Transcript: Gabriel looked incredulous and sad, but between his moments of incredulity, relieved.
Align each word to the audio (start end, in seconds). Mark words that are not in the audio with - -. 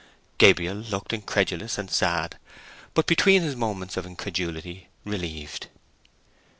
Gabriel 0.39 0.77
looked 0.77 1.13
incredulous 1.13 1.77
and 1.77 1.91
sad, 1.91 2.39
but 2.95 3.05
between 3.05 3.43
his 3.43 3.55
moments 3.55 3.97
of 3.97 4.05
incredulity, 4.07 4.87
relieved. 5.05 5.67